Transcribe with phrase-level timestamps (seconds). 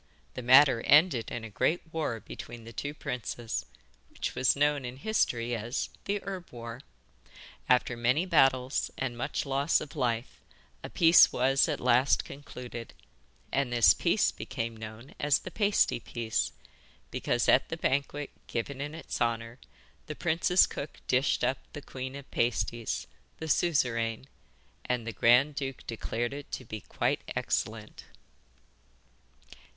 [0.33, 3.67] The matter ended in a great war between the two princes,
[4.09, 6.81] which was known in history as the 'Herb War.'
[7.69, 10.41] After many battles and much loss of life,
[10.83, 12.95] a peace was at last concluded,
[13.51, 16.51] and this peace became known as the 'Pasty Peace,'
[17.11, 19.59] because at the banquet given in its honour
[20.07, 23.05] the prince's cook dished up the Queen of Pasties
[23.37, 24.25] the Suzeraine
[24.83, 28.05] and the grand duke declared it to be quite excellent.